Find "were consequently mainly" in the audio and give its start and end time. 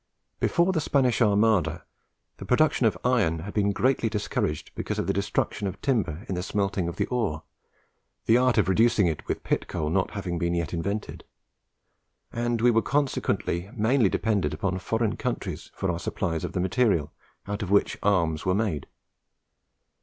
12.71-14.09